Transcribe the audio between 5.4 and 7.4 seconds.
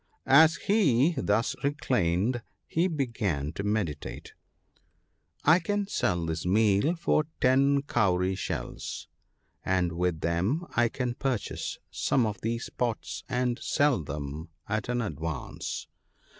I can sell this meal for